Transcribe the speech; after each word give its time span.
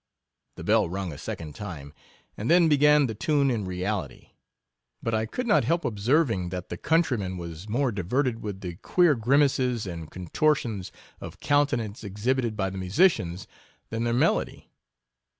The 0.55 0.63
bell 0.63 0.89
rung 0.89 1.13
a 1.13 1.17
second 1.19 1.53
time— 1.53 1.93
and 2.35 2.49
then 2.49 2.67
began 2.67 3.05
the 3.05 3.13
tune 3.13 3.51
in 3.51 3.65
reality; 3.65 4.31
but 5.03 5.13
I 5.13 5.27
could 5.27 5.45
not 5.45 5.63
help 5.63 5.85
ob 5.85 5.99
serving, 5.99 6.49
that 6.49 6.69
the 6.69 6.77
countryman 6.77 7.37
was 7.37 7.69
more 7.69 7.91
di 7.91 8.01
verted 8.01 8.37
with 8.39 8.61
the 8.61 8.77
queer 8.77 9.13
grimaces 9.13 9.85
and 9.85 10.09
contor 10.09 10.55
tions 10.55 10.91
of 11.19 11.39
countenance 11.39 12.03
exhibited 12.03 12.57
by 12.57 12.71
the 12.71 12.79
musi 12.79 13.09
cians, 13.13 13.45
than 13.91 14.03
their 14.05 14.11
melody. 14.11 14.71